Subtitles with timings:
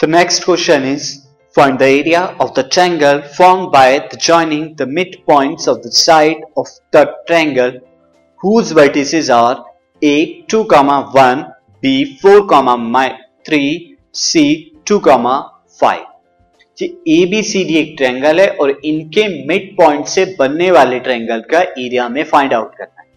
[0.00, 4.86] The next question is find the area of the triangle formed by the joining the
[4.88, 7.72] midpoints of the side of the triangle
[8.40, 9.62] whose vertices are
[10.02, 11.52] a 2 comma 1
[11.82, 13.04] b 4 comma
[13.44, 15.34] 3 c 2 comma
[15.80, 16.06] 5
[16.78, 21.00] जी A B C D एक triangle है और इनके mid point से बनने वाले
[21.00, 23.08] triangle का area में फाइंड आउट करना है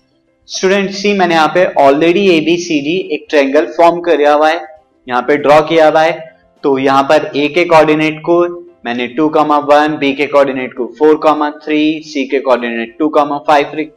[0.50, 4.50] स्टूडेंट सी मैंने यहाँ पे already A B C D एक ट्रायंगल फॉर्म किया हुआ
[4.50, 4.62] है
[5.08, 6.33] यहाँ पे ड्रॉ किया हुआ है
[6.64, 8.42] तो यहाँ पर ए के कोऑर्डिनेट को
[8.86, 13.10] मैंने टू कॉमा वन बी के कोऑर्डिनेट को फोर कॉमा थ्री सी के coordinate two
[13.10, 13.90] comma five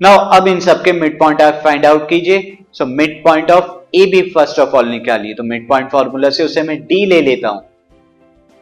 [0.00, 4.04] now अब इन सबके मिड पॉइंट आप फाइंड आउट कीजिए। So mid point of A
[4.06, 7.48] B first of all निकालिए। तो मिड पॉइंट फॉर्मूला से उसे मैं डी ले लेता
[7.48, 7.62] हूँ।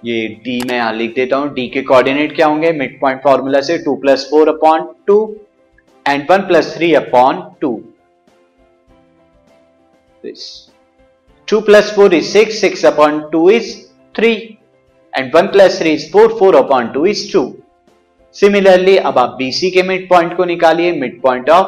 [0.02, 2.72] ये डी मैं यहाँ लिख देता हूँ। डी के कोऑर्डिनेट क्या होंगे?
[2.72, 5.18] मिड पॉइंट फॉर्मूला से two plus four upon two
[6.06, 7.72] and one plus three upon two
[11.48, 14.58] 2 plus 4 is 6, 6 upon 2 is 3
[15.12, 17.42] and 1 plus 3 is 4, 4 upon 2 is 2.
[18.34, 21.66] Similarly अब आप BC के मिड पॉइंट को निकालिए मिड पॉइंट ऑफ़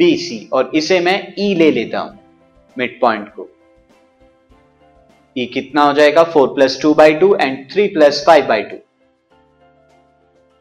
[0.00, 2.18] BC और इसे मैं E ले लेता हूँ
[2.78, 3.48] मिड पॉइंट को।
[5.36, 6.24] E कितना हो जाएगा?
[6.36, 8.76] 4 plus two by two and 3 plus five by two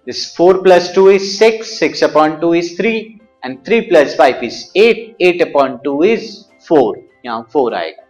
[0.07, 3.03] this 4 plus two is 6 6 upon two is 3
[3.45, 6.23] and 3 plus 5 is 8 8 upon 2 is
[6.71, 8.03] 4 यहाँ फोर आएगा।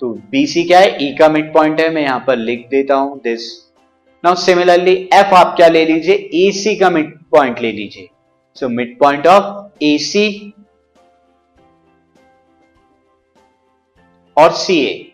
[0.00, 0.98] तो BC क्या है?
[0.98, 3.42] E का मिड पॉइंट है। मैं यहाँ पर लिख देता हूँ दिस
[4.24, 6.30] नाउ सिमिलरली F आप क्या ले लीजिए?
[6.34, 8.08] AC का मिड पॉइंट ले लीजिए।
[8.54, 9.44] So mid point of
[9.84, 10.40] AC
[14.36, 15.08] और C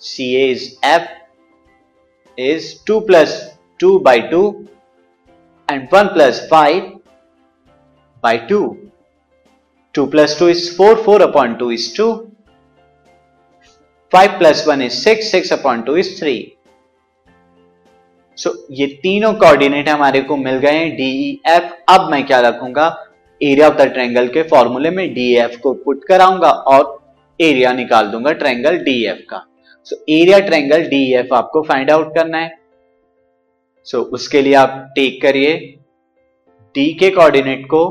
[0.00, 1.02] CA CA is F
[2.38, 3.34] is 2 plus
[3.80, 4.42] 2 by 2
[5.68, 7.01] and 1 plus 5
[8.22, 8.90] by 2.
[9.94, 12.30] 2 plus 2 is 4, 4 upon 2 is 2.
[14.12, 16.42] 5 plus 1 is 6, 6 upon 2 is 3.
[18.38, 22.24] So so, ये तीनों कोऑर्डिनेट हमारे को मिल गए हैं डी ई एफ़ अब मैं
[22.26, 22.86] क्या रखूँगा
[23.40, 26.86] एरिया ऑफ़ द ट्रायंगल के फॉर्मूले में डी एफ़ को पुट कराऊँगा और
[27.40, 29.44] एरिया निकाल दूँगा ट्रायंगल डी एफ़ का
[29.86, 32.50] so area triangle D F आपको फाइंड आउट करना है
[33.86, 35.52] सो so, उसके लिए आप टेक करिए
[36.74, 37.82] डी के कोऑर्डिनेट को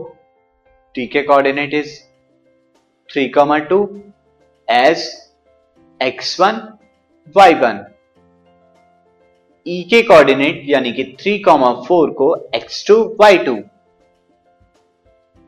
[0.96, 2.00] t के coordinate is
[3.10, 3.78] three comma two
[4.68, 5.32] as
[6.02, 6.60] X one
[7.36, 7.84] Y one
[9.66, 13.56] E के कोऑर्डिनेट यानी कि थ्री कॉमा फोर को X two Y two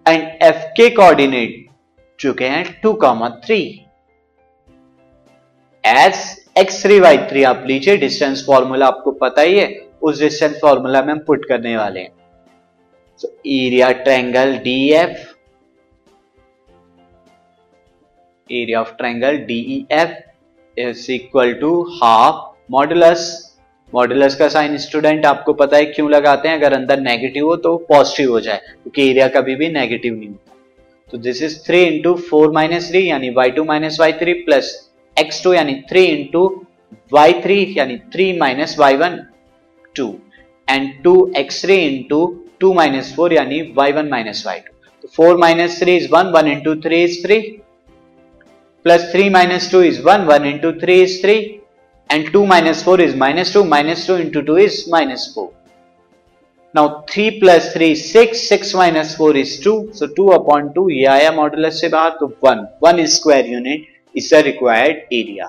[0.07, 1.65] and F के कोऑर्डिनेट
[2.19, 3.59] चुके हैं two comma three
[5.83, 9.67] as X three Y three आप लीजिए डिस्टेंस फॉर्मूला आपको पता ही है,
[10.01, 12.09] उस डिस्टेंस फॉर्मूला में हम पुट करने वाले हैं।
[13.47, 15.32] Area triangle D F
[18.59, 20.13] area of triangle DEF
[20.77, 21.71] is equal to
[22.01, 22.43] half
[22.77, 23.31] modulus.
[23.93, 26.57] Modulus का साइन स्टूडेंट आपको पता है क्यों लगाते हैं?
[26.57, 30.55] अगर अंदर नेगेटिव हो तो पॉजिटिव हो जाए, क्योंकि एरिया कभी भी नेगेटिव नहीं होता।
[31.13, 34.71] तो this is three into four minus three यानी Y two minus Y three plus
[35.17, 36.45] X two यानी थ्री इंटू
[37.13, 39.19] वाई थ्री यानी three minus Y one
[39.95, 40.07] two
[40.67, 42.25] and two X three into
[42.59, 46.47] two minus four यानी Y one minus Y two four minus three is one one
[46.51, 47.39] into three is three
[48.82, 51.60] plus 3 minus 2 is 1, 1 into 3 is 3
[52.10, 55.52] and 2 minus 4 is minus 2, minus 2 into 2 is minus 4.
[56.74, 60.90] Now 3 plus 3 is 6, 6 minus 4 is 2, so 2 upon 2
[60.90, 65.48] ये आया modulus से बाहर तो 1, 1 square unit is the required area.